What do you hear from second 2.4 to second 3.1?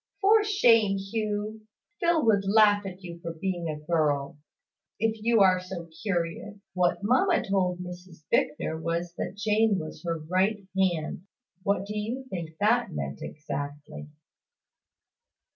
laugh at